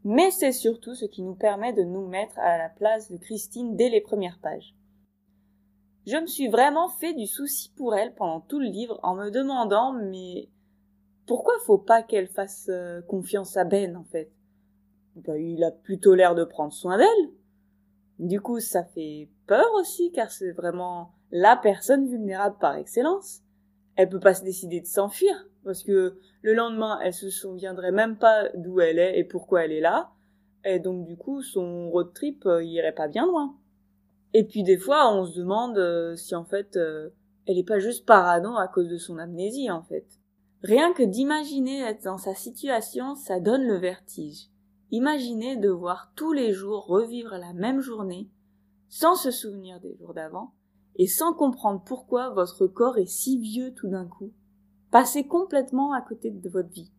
mais 0.03 0.31
c'est 0.31 0.51
surtout 0.51 0.95
ce 0.95 1.05
qui 1.05 1.21
nous 1.21 1.35
permet 1.35 1.71
de 1.71 1.83
nous 1.83 2.05
mettre 2.05 2.37
à 2.39 2.57
la 2.57 2.67
place 2.67 3.09
de 3.09 3.15
Christine 3.15 3.77
dès 3.77 3.87
les 3.87 4.01
premières 4.01 4.37
pages. 4.41 4.75
Je 6.05 6.17
me 6.17 6.27
suis 6.27 6.49
vraiment 6.49 6.89
fait 6.89 7.13
du 7.13 7.25
souci 7.25 7.71
pour 7.77 7.95
elle 7.95 8.13
pendant 8.13 8.41
tout 8.41 8.59
le 8.59 8.67
livre 8.67 8.99
en 9.01 9.15
me 9.15 9.29
demandant 9.29 9.93
mais 9.93 10.49
pourquoi 11.25 11.53
faut 11.65 11.77
pas 11.77 12.03
qu'elle 12.03 12.27
fasse 12.27 12.67
euh, 12.67 13.01
confiance 13.03 13.55
à 13.55 13.63
Ben 13.63 13.95
en 13.95 14.03
fait? 14.03 14.29
Ben, 15.15 15.37
Il 15.37 15.63
a 15.63 15.71
plutôt 15.71 16.15
l'air 16.15 16.35
de 16.35 16.43
prendre 16.43 16.73
soin 16.73 16.97
d'elle. 16.97 17.31
Du 18.19 18.41
coup, 18.41 18.59
ça 18.59 18.83
fait 18.83 19.29
peur 19.49 19.65
aussi, 19.79 20.11
car 20.11 20.29
c'est 20.29 20.51
vraiment 20.51 21.11
la 21.31 21.57
personne 21.57 22.07
vulnérable 22.07 22.57
par 22.59 22.75
excellence. 22.75 23.41
Elle 23.95 24.09
peut 24.09 24.19
pas 24.19 24.35
se 24.35 24.43
décider 24.43 24.79
de 24.79 24.85
s'enfuir, 24.85 25.33
parce 25.63 25.83
que 25.83 26.19
le 26.43 26.53
lendemain, 26.53 26.99
elle 27.03 27.15
se 27.15 27.31
souviendrait 27.31 27.91
même 27.91 28.17
pas 28.17 28.49
d'où 28.53 28.79
elle 28.79 28.99
est 28.99 29.17
et 29.17 29.23
pourquoi 29.23 29.65
elle 29.65 29.71
est 29.71 29.81
là, 29.81 30.11
et 30.65 30.79
donc 30.79 31.05
du 31.05 31.17
coup, 31.17 31.41
son 31.41 31.89
road 31.89 32.13
trip 32.13 32.45
euh, 32.45 32.63
irait 32.63 32.93
pas 32.93 33.07
bien 33.07 33.25
loin. 33.25 33.55
Et 34.33 34.43
puis 34.43 34.61
des 34.61 34.77
fois, 34.77 35.11
on 35.11 35.25
se 35.25 35.39
demande 35.39 35.79
euh, 35.79 36.15
si 36.15 36.35
en 36.35 36.45
fait, 36.45 36.77
euh, 36.77 37.09
elle 37.47 37.57
est 37.57 37.67
pas 37.67 37.79
juste 37.79 38.05
parano 38.05 38.55
à 38.55 38.67
cause 38.67 38.87
de 38.87 38.97
son 38.97 39.17
amnésie 39.17 39.71
en 39.71 39.81
fait. 39.81 40.05
Rien 40.61 40.93
que 40.93 41.03
d'imaginer 41.03 41.81
être 41.81 42.03
dans 42.03 42.19
sa 42.19 42.35
situation, 42.35 43.15
ça 43.15 43.39
donne 43.39 43.63
le 43.63 43.77
vertige. 43.77 44.49
Imaginez 44.91 45.55
devoir 45.55 46.11
tous 46.15 46.33
les 46.33 46.51
jours 46.51 46.85
revivre 46.85 47.31
la 47.31 47.53
même 47.53 47.79
journée, 47.79 48.27
sans 48.89 49.15
se 49.15 49.31
souvenir 49.31 49.79
des 49.79 49.95
jours 49.95 50.13
d'avant, 50.13 50.53
et 50.95 51.07
sans 51.07 51.33
comprendre 51.33 51.81
pourquoi 51.85 52.29
votre 52.31 52.67
corps 52.67 52.97
est 52.97 53.05
si 53.05 53.39
vieux 53.39 53.73
tout 53.73 53.87
d'un 53.87 54.05
coup. 54.05 54.33
Passez 54.91 55.27
complètement 55.27 55.93
à 55.93 56.01
côté 56.01 56.29
de 56.31 56.49
votre 56.49 56.69
vie. 56.69 56.91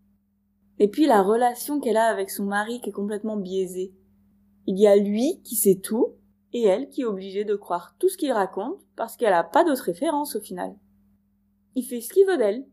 Et 0.78 0.88
puis 0.88 1.06
la 1.06 1.22
relation 1.22 1.80
qu'elle 1.80 1.98
a 1.98 2.06
avec 2.06 2.30
son 2.30 2.46
mari 2.46 2.80
qui 2.80 2.88
est 2.88 2.92
complètement 2.92 3.36
biaisée. 3.36 3.92
Il 4.66 4.78
y 4.78 4.86
a 4.86 4.96
lui 4.96 5.42
qui 5.42 5.56
sait 5.56 5.80
tout, 5.80 6.14
et 6.52 6.64
elle 6.64 6.88
qui 6.88 7.02
est 7.02 7.06
obligée 7.06 7.44
de 7.44 7.54
croire 7.54 7.94
tout 7.98 8.08
ce 8.08 8.16
qu'il 8.16 8.32
raconte 8.32 8.80
parce 8.96 9.16
qu'elle 9.16 9.30
n'a 9.30 9.44
pas 9.44 9.64
d'autre 9.64 9.84
référence 9.84 10.36
au 10.36 10.40
final. 10.40 10.74
Il 11.74 11.84
fait 11.84 12.00
ce 12.00 12.12
qu'il 12.12 12.26
veut 12.26 12.38
d'elle. 12.38 12.66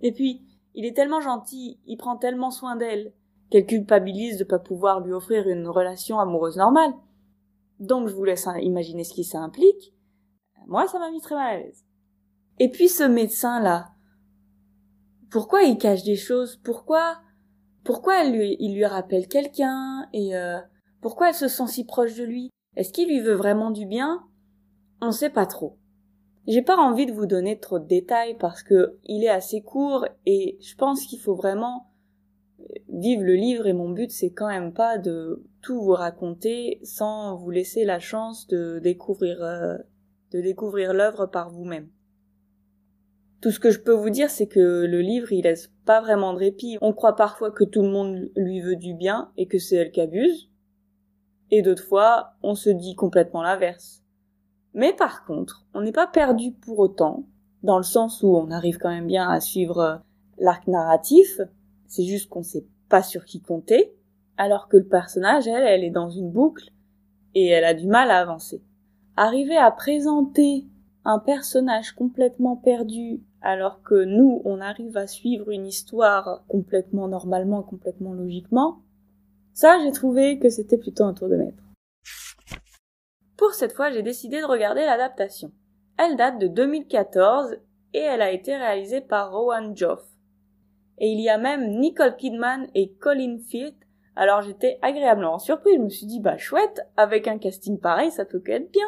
Et 0.00 0.12
puis, 0.12 0.44
il 0.74 0.84
est 0.84 0.94
tellement 0.94 1.20
gentil, 1.20 1.80
il 1.86 1.96
prend 1.96 2.16
tellement 2.16 2.50
soin 2.50 2.76
d'elle, 2.76 3.12
qu'elle 3.50 3.66
culpabilise 3.66 4.38
de 4.38 4.44
pas 4.44 4.58
pouvoir 4.58 5.00
lui 5.00 5.12
offrir 5.12 5.48
une 5.48 5.66
relation 5.66 6.20
amoureuse 6.20 6.56
normale. 6.56 6.92
Donc 7.78 8.08
je 8.08 8.14
vous 8.14 8.24
laisse 8.24 8.48
imaginer 8.60 9.04
ce 9.04 9.14
qui 9.14 9.24
ça 9.24 9.40
implique. 9.40 9.94
Moi, 10.66 10.86
ça 10.86 10.98
m'a 10.98 11.10
mis 11.10 11.20
très 11.20 11.34
mal 11.34 11.56
à 11.56 11.58
l'aise. 11.58 11.84
Et 12.58 12.70
puis 12.70 12.88
ce 12.88 13.04
médecin-là, 13.04 13.92
pourquoi 15.30 15.62
il 15.62 15.78
cache 15.78 16.02
des 16.02 16.16
choses? 16.16 16.56
Pourquoi 16.64 17.20
Pourquoi 17.84 18.24
il 18.24 18.74
lui 18.74 18.84
rappelle 18.84 19.28
quelqu'un? 19.28 20.08
Et 20.12 20.36
euh, 20.36 20.58
pourquoi 21.00 21.28
elle 21.28 21.34
se 21.34 21.48
sent 21.48 21.68
si 21.68 21.84
proche 21.84 22.16
de 22.16 22.24
lui? 22.24 22.50
Est-ce 22.76 22.92
qu'il 22.92 23.08
lui 23.08 23.20
veut 23.20 23.34
vraiment 23.34 23.70
du 23.70 23.86
bien? 23.86 24.24
On 25.00 25.12
sait 25.12 25.30
pas 25.30 25.46
trop. 25.46 25.78
J'ai 26.46 26.62
pas 26.62 26.76
envie 26.76 27.06
de 27.06 27.12
vous 27.12 27.26
donner 27.26 27.60
trop 27.60 27.78
de 27.78 27.86
détails 27.86 28.36
parce 28.38 28.62
que 28.62 28.98
il 29.04 29.22
est 29.22 29.28
assez 29.28 29.62
court 29.62 30.06
et 30.24 30.58
je 30.62 30.74
pense 30.74 31.04
qu'il 31.04 31.20
faut 31.20 31.34
vraiment 31.34 31.90
vivre 32.88 33.22
le 33.22 33.34
livre 33.34 33.66
et 33.66 33.72
mon 33.72 33.90
but 33.90 34.10
c'est 34.10 34.30
quand 34.30 34.48
même 34.48 34.72
pas 34.72 34.98
de 34.98 35.44
tout 35.62 35.80
vous 35.80 35.92
raconter 35.92 36.80
sans 36.82 37.36
vous 37.36 37.50
laisser 37.50 37.84
la 37.84 38.00
chance 38.00 38.46
de 38.48 38.78
découvrir 38.80 39.42
euh, 39.42 39.76
de 40.32 40.40
découvrir 40.40 40.92
l'œuvre 40.92 41.26
par 41.26 41.50
vous-même. 41.50 41.88
Tout 43.40 43.50
ce 43.50 43.60
que 43.60 43.70
je 43.70 43.80
peux 43.80 43.92
vous 43.92 44.10
dire 44.10 44.30
c'est 44.30 44.48
que 44.48 44.84
le 44.84 45.00
livre 45.00 45.32
il 45.32 45.42
laisse 45.42 45.70
pas 45.84 46.00
vraiment 46.00 46.34
de 46.34 46.38
répit. 46.38 46.76
On 46.80 46.92
croit 46.92 47.16
parfois 47.16 47.50
que 47.50 47.64
tout 47.64 47.82
le 47.82 47.88
monde 47.88 48.30
lui 48.36 48.60
veut 48.60 48.76
du 48.76 48.94
bien 48.94 49.30
et 49.36 49.46
que 49.46 49.58
c'est 49.58 49.76
elle 49.76 49.90
qui 49.90 50.00
abuse. 50.00 50.50
Et 51.50 51.62
d'autres 51.62 51.84
fois, 51.84 52.34
on 52.42 52.54
se 52.54 52.68
dit 52.68 52.94
complètement 52.94 53.42
l'inverse. 53.42 54.02
Mais 54.74 54.92
par 54.92 55.24
contre, 55.24 55.64
on 55.72 55.80
n'est 55.80 55.92
pas 55.92 56.06
perdu 56.06 56.52
pour 56.52 56.78
autant, 56.78 57.24
dans 57.62 57.78
le 57.78 57.84
sens 57.84 58.22
où 58.22 58.36
on 58.36 58.50
arrive 58.50 58.78
quand 58.78 58.90
même 58.90 59.06
bien 59.06 59.28
à 59.28 59.40
suivre 59.40 59.78
euh, 59.78 59.96
l'arc 60.38 60.66
narratif, 60.66 61.40
c'est 61.88 62.04
juste 62.04 62.28
qu'on 62.28 62.42
sait 62.42 62.66
pas 62.88 63.02
sur 63.02 63.24
qui 63.24 63.40
compter, 63.40 63.92
alors 64.36 64.68
que 64.68 64.76
le 64.76 64.86
personnage, 64.86 65.48
elle, 65.48 65.64
elle 65.64 65.84
est 65.84 65.90
dans 65.90 66.10
une 66.10 66.30
boucle 66.30 66.70
et 67.34 67.46
elle 67.46 67.64
a 67.64 67.74
du 67.74 67.86
mal 67.86 68.10
à 68.10 68.20
avancer. 68.20 68.62
Arriver 69.16 69.56
à 69.56 69.70
présenter 69.70 70.66
un 71.04 71.18
personnage 71.18 71.92
complètement 71.92 72.56
perdu 72.56 73.20
alors 73.40 73.82
que 73.82 74.04
nous, 74.04 74.42
on 74.44 74.60
arrive 74.60 74.96
à 74.96 75.06
suivre 75.06 75.50
une 75.50 75.66
histoire 75.66 76.44
complètement 76.48 77.08
normalement, 77.08 77.62
complètement 77.62 78.12
logiquement, 78.12 78.82
ça, 79.60 79.76
j'ai 79.82 79.90
trouvé 79.90 80.38
que 80.38 80.50
c'était 80.50 80.78
plutôt 80.78 81.02
un 81.02 81.14
tour 81.14 81.28
de 81.28 81.34
maître. 81.34 81.64
Pour 83.36 83.54
cette 83.54 83.72
fois, 83.72 83.90
j'ai 83.90 84.02
décidé 84.02 84.40
de 84.40 84.46
regarder 84.46 84.82
l'adaptation. 84.82 85.50
Elle 85.96 86.16
date 86.16 86.38
de 86.38 86.46
2014 86.46 87.56
et 87.92 87.98
elle 87.98 88.22
a 88.22 88.30
été 88.30 88.56
réalisée 88.56 89.00
par 89.00 89.32
Rowan 89.32 89.76
Joff 89.76 90.07
et 90.98 91.10
il 91.10 91.20
y 91.20 91.28
a 91.28 91.38
même 91.38 91.78
Nicole 91.78 92.16
Kidman 92.16 92.66
et 92.74 92.92
Colin 92.94 93.38
Firth. 93.48 93.76
Alors 94.16 94.42
j'étais 94.42 94.78
agréablement 94.82 95.38
surprise, 95.38 95.76
je 95.76 95.82
me 95.82 95.88
suis 95.88 96.06
dit 96.06 96.20
bah 96.20 96.36
chouette, 96.36 96.80
avec 96.96 97.28
un 97.28 97.38
casting 97.38 97.78
pareil, 97.78 98.10
ça 98.10 98.24
peut 98.24 98.40
qu'être 98.40 98.70
bien. 98.72 98.86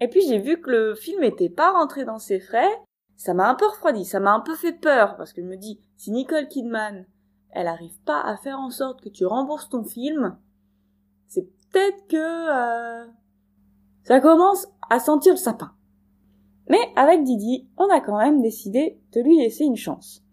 Et 0.00 0.08
puis 0.08 0.22
j'ai 0.26 0.38
vu 0.38 0.60
que 0.60 0.70
le 0.70 0.94
film 0.94 1.22
était 1.22 1.48
pas 1.48 1.72
rentré 1.72 2.04
dans 2.04 2.18
ses 2.18 2.40
frais, 2.40 2.70
ça 3.16 3.34
m'a 3.34 3.48
un 3.48 3.54
peu 3.54 3.66
refroidi, 3.66 4.04
ça 4.04 4.20
m'a 4.20 4.32
un 4.32 4.40
peu 4.40 4.54
fait 4.54 4.72
peur 4.72 5.16
parce 5.16 5.32
que 5.32 5.42
je 5.42 5.46
me 5.46 5.56
dis 5.56 5.80
si 5.96 6.10
Nicole 6.10 6.48
Kidman, 6.48 7.06
elle 7.50 7.66
arrive 7.66 8.00
pas 8.04 8.20
à 8.20 8.36
faire 8.36 8.58
en 8.58 8.70
sorte 8.70 9.00
que 9.00 9.08
tu 9.08 9.26
rembourses 9.26 9.68
ton 9.68 9.84
film, 9.84 10.36
c'est 11.26 11.48
peut-être 11.72 12.06
que 12.06 12.16
euh, 12.16 13.06
ça 14.04 14.20
commence 14.20 14.68
à 14.90 15.00
sentir 15.00 15.32
le 15.32 15.38
sapin. 15.38 15.72
Mais 16.68 16.80
avec 16.96 17.24
Didi, 17.24 17.68
on 17.76 17.88
a 17.90 18.00
quand 18.00 18.18
même 18.18 18.42
décidé 18.42 19.00
de 19.12 19.20
lui 19.20 19.38
laisser 19.38 19.64
une 19.64 19.76
chance. 19.76 20.23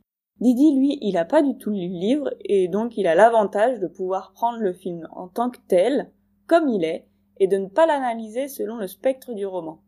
Didi, 0.42 0.76
lui, 0.76 0.98
il 1.02 1.18
a 1.18 1.26
pas 1.26 1.44
du 1.44 1.56
tout 1.56 1.70
lu 1.70 1.88
le 1.88 2.00
livre 2.00 2.34
et 2.44 2.68
donc 2.68 2.98
il 2.98 3.06
a 3.06 3.14
l'avantage 3.14 3.80
de 3.80 3.86
pouvoir 3.86 4.34
prendre 4.34 4.58
le 4.58 4.74
film 4.74 5.08
en 5.12 5.28
tant 5.28 5.52
que 5.52 5.60
tel, 5.68 6.12
comme 6.48 6.68
il 6.68 6.84
est, 6.84 7.06
et 7.38 7.46
de 7.46 7.58
ne 7.58 7.68
pas 7.68 7.86
l'analyser 7.86 8.48
selon 8.48 8.78
le 8.78 8.88
spectre 8.88 9.34
du 9.34 9.46
roman. 9.46 9.84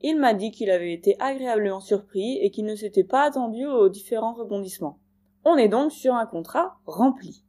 Il 0.00 0.18
m'a 0.18 0.34
dit 0.34 0.50
qu'il 0.50 0.70
avait 0.70 0.92
été 0.92 1.16
agréablement 1.20 1.78
surpris 1.78 2.38
et 2.38 2.50
qu'il 2.50 2.64
ne 2.64 2.74
s'était 2.74 3.04
pas 3.04 3.22
attendu 3.22 3.66
aux 3.66 3.88
différents 3.88 4.34
rebondissements. 4.34 4.98
On 5.44 5.56
est 5.56 5.68
donc 5.68 5.92
sur 5.92 6.14
un 6.14 6.26
contrat 6.26 6.76
rempli. 6.86 7.44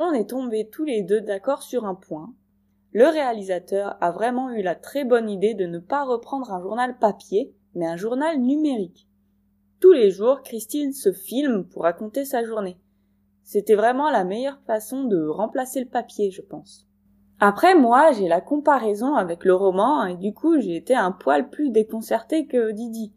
On 0.00 0.12
est 0.12 0.30
tombés 0.30 0.68
tous 0.68 0.84
les 0.84 1.02
deux 1.02 1.20
d'accord 1.20 1.62
sur 1.62 1.84
un 1.84 1.94
point. 1.94 2.34
Le 2.90 3.06
réalisateur 3.06 3.96
a 4.00 4.10
vraiment 4.10 4.50
eu 4.50 4.62
la 4.62 4.74
très 4.74 5.04
bonne 5.04 5.30
idée 5.30 5.54
de 5.54 5.66
ne 5.66 5.78
pas 5.78 6.04
reprendre 6.04 6.52
un 6.52 6.60
journal 6.60 6.98
papier, 6.98 7.54
mais 7.76 7.86
un 7.86 7.96
journal 7.96 8.40
numérique. 8.40 9.05
Tous 9.80 9.92
les 9.92 10.10
jours, 10.10 10.42
Christine 10.42 10.92
se 10.92 11.12
filme 11.12 11.64
pour 11.64 11.82
raconter 11.82 12.24
sa 12.24 12.44
journée. 12.44 12.78
C'était 13.42 13.74
vraiment 13.74 14.10
la 14.10 14.24
meilleure 14.24 14.60
façon 14.66 15.04
de 15.04 15.26
remplacer 15.26 15.80
le 15.80 15.88
papier, 15.88 16.30
je 16.30 16.42
pense. 16.42 16.86
Après, 17.38 17.74
moi, 17.74 18.12
j'ai 18.12 18.28
la 18.28 18.40
comparaison 18.40 19.14
avec 19.14 19.44
le 19.44 19.54
roman 19.54 20.06
et 20.06 20.16
du 20.16 20.32
coup, 20.32 20.58
j'ai 20.58 20.76
été 20.76 20.94
un 20.94 21.12
poil 21.12 21.50
plus 21.50 21.70
déconcerté 21.70 22.46
que 22.46 22.72
Didi. 22.72 23.12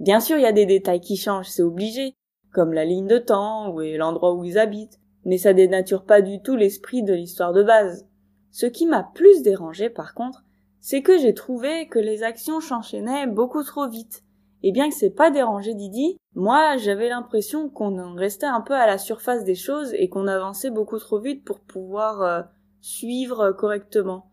Bien 0.00 0.18
sûr, 0.18 0.36
il 0.36 0.42
y 0.42 0.46
a 0.46 0.52
des 0.52 0.66
détails 0.66 1.00
qui 1.00 1.16
changent, 1.16 1.48
c'est 1.48 1.62
obligé, 1.62 2.14
comme 2.52 2.72
la 2.72 2.84
ligne 2.84 3.06
de 3.06 3.18
temps 3.18 3.72
ou 3.72 3.80
l'endroit 3.80 4.34
où 4.34 4.42
ils 4.44 4.58
habitent, 4.58 4.98
mais 5.24 5.38
ça 5.38 5.52
dénature 5.52 6.04
pas 6.04 6.22
du 6.22 6.42
tout 6.42 6.56
l'esprit 6.56 7.04
de 7.04 7.14
l'histoire 7.14 7.52
de 7.52 7.62
base. 7.62 8.08
Ce 8.50 8.66
qui 8.66 8.86
m'a 8.86 9.04
plus 9.14 9.42
dérangé, 9.42 9.90
par 9.90 10.14
contre, 10.14 10.44
c'est 10.80 11.02
que 11.02 11.18
j'ai 11.18 11.34
trouvé 11.34 11.86
que 11.86 11.98
les 11.98 12.24
actions 12.24 12.60
s'enchaînaient 12.60 13.28
beaucoup 13.28 13.62
trop 13.62 13.88
vite. 13.88 14.24
Et 14.62 14.72
bien 14.72 14.88
que 14.88 14.94
c'est 14.94 15.14
pas 15.14 15.30
dérangé 15.30 15.74
Didi, 15.74 16.18
moi 16.34 16.76
j'avais 16.76 17.08
l'impression 17.08 17.70
qu'on 17.70 18.14
restait 18.14 18.46
un 18.46 18.60
peu 18.60 18.74
à 18.74 18.86
la 18.86 18.98
surface 18.98 19.44
des 19.44 19.54
choses 19.54 19.94
et 19.94 20.08
qu'on 20.08 20.26
avançait 20.26 20.70
beaucoup 20.70 20.98
trop 20.98 21.18
vite 21.18 21.44
pour 21.44 21.60
pouvoir 21.60 22.22
euh, 22.22 22.42
suivre 22.80 23.52
correctement. 23.52 24.30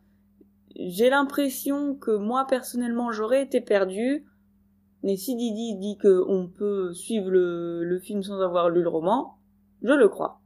J'ai 0.75 1.09
l'impression 1.09 1.95
que 1.95 2.11
moi 2.11 2.45
personnellement 2.47 3.11
j'aurais 3.11 3.43
été 3.43 3.61
perdu, 3.61 4.25
mais 5.01 5.15
si 5.15 5.35
Didi 5.35 5.75
dit 5.75 5.97
qu'on 5.97 6.49
peut 6.53 6.93
suivre 6.93 7.29
le, 7.29 7.83
le 7.83 7.99
film 7.99 8.21
sans 8.21 8.41
avoir 8.41 8.69
lu 8.69 8.81
le 8.81 8.89
roman, 8.89 9.37
je 9.81 9.93
le 9.93 10.09
crois. 10.09 10.41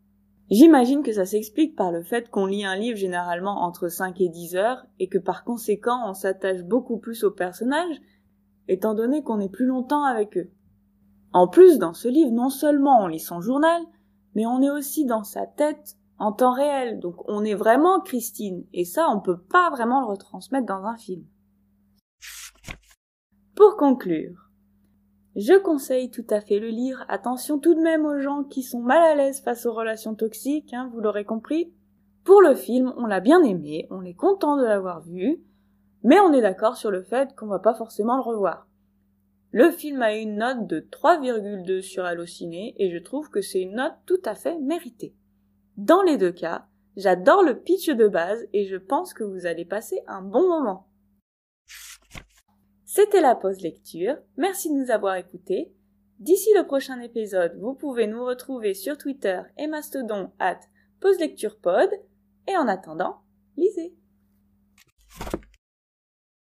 J'imagine 0.52 1.02
que 1.02 1.14
ça 1.14 1.26
s'explique 1.26 1.78
par 1.78 1.92
le 1.92 2.04
fait 2.04 2.30
qu'on 2.30 2.46
lit 2.46 2.66
un 2.66 2.76
livre 2.76 2.98
généralement 2.98 3.64
entre 3.64 3.88
5 3.88 4.20
et 4.20 4.28
10 4.28 4.58
heures 4.58 4.86
et 5.00 5.08
que 5.08 5.18
par 5.18 5.44
conséquent 5.46 6.04
on 6.06 6.14
s'attache 6.14 6.62
beaucoup 6.64 6.98
plus 6.98 7.24
aux 7.24 7.32
personnages 7.32 8.02
étant 8.68 8.94
donné 8.94 9.24
qu'on 9.24 9.40
est 9.40 9.50
plus 9.50 9.66
longtemps 9.66 10.04
avec 10.04 10.38
eux. 10.38 10.52
En 11.34 11.48
plus, 11.48 11.78
dans 11.78 11.94
ce 11.94 12.08
livre, 12.08 12.32
non 12.32 12.50
seulement 12.50 13.02
on 13.02 13.08
lit 13.08 13.20
son 13.20 13.42
journal, 13.42 13.82
mais 14.36 14.46
on 14.46 14.62
est 14.62 14.70
aussi 14.70 15.06
dans 15.06 15.24
sa 15.24 15.46
tête 15.46 15.98
en 16.20 16.32
temps 16.32 16.54
réel. 16.54 17.00
Donc 17.00 17.16
on 17.28 17.44
est 17.44 17.56
vraiment 17.56 18.02
Christine. 18.02 18.66
Et 18.74 18.86
ça, 18.86 19.08
on 19.10 19.22
peut 19.22 19.40
pas 19.40 19.70
vraiment 19.70 20.02
le 20.02 20.08
retransmettre 20.08 20.68
dans 20.68 20.84
un 20.86 20.98
film. 20.98 21.26
Pour 23.56 23.78
conclure, 23.78 24.50
je 25.36 25.58
conseille 25.58 26.12
tout 26.12 26.26
à 26.30 26.42
fait 26.42 26.60
le 26.60 26.68
livre. 26.68 27.06
Attention 27.08 27.60
tout 27.60 27.74
de 27.74 27.82
même 27.82 28.06
aux 28.06 28.20
gens 28.20 28.44
qui 28.44 28.64
sont 28.64 28.82
mal 28.82 29.02
à 29.02 29.16
l'aise 29.16 29.42
face 29.42 29.66
aux 29.66 29.74
relations 29.74 30.16
toxiques, 30.16 30.74
hein, 30.74 30.90
vous 30.94 31.00
l'aurez 31.00 31.26
compris. 31.26 31.74
Pour 32.24 32.42
le 32.42 32.54
film, 32.54 32.94
on 32.98 33.06
l'a 33.06 33.20
bien 33.20 33.42
aimé, 33.44 33.88
on 33.90 34.04
est 34.04 34.14
content 34.14 34.58
de 34.58 34.64
l'avoir 34.64 35.02
vu, 35.02 35.42
mais 36.04 36.20
on 36.20 36.34
est 36.34 36.42
d'accord 36.42 36.78
sur 36.78 36.92
le 36.92 37.04
fait 37.04 37.36
qu'on 37.36 37.48
va 37.48 37.60
pas 37.60 37.74
forcément 37.74 38.16
le 38.16 38.22
revoir. 38.22 38.68
Le 39.52 39.70
film 39.70 40.02
a 40.02 40.16
une 40.16 40.38
note 40.38 40.66
de 40.68 40.80
3,2 40.80 41.82
sur 41.82 42.06
Allociné 42.06 42.74
et 42.80 42.90
je 42.90 42.98
trouve 42.98 43.30
que 43.30 43.42
c'est 43.42 43.62
une 43.62 43.76
note 43.76 43.96
tout 44.06 44.22
à 44.24 44.34
fait 44.34 44.58
méritée. 44.60 45.14
Dans 45.76 46.02
les 46.02 46.18
deux 46.18 46.32
cas, 46.32 46.68
j'adore 46.96 47.44
le 47.44 47.60
pitch 47.60 47.90
de 47.90 48.08
base 48.08 48.48
et 48.54 48.66
je 48.66 48.78
pense 48.78 49.14
que 49.14 49.24
vous 49.24 49.46
allez 49.46 49.66
passer 49.66 50.02
un 50.08 50.22
bon 50.22 50.48
moment. 50.48 50.88
C'était 52.86 53.22
la 53.22 53.36
pause 53.36 53.62
lecture. 53.62 54.18
Merci 54.38 54.70
de 54.70 54.76
nous 54.76 54.92
avoir 54.92 55.16
écoutés. 55.16 55.74
D'ici 56.20 56.50
le 56.56 56.66
prochain 56.66 57.00
épisode, 57.02 57.58
vous 57.60 57.74
pouvez 57.74 58.06
nous 58.08 58.24
retrouver 58.24 58.74
sur 58.74 58.98
Twitter 58.98 59.42
et 59.58 59.68
Mastodon 59.68 60.32
at 60.40 60.60
pause 61.00 61.20
lecture 61.20 61.58
pod. 61.60 61.90
Et 62.48 62.56
en 62.58 62.68
attendant, 62.68 63.22
lisez. 63.58 63.96